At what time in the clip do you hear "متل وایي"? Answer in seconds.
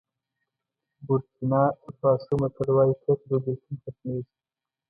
2.41-2.93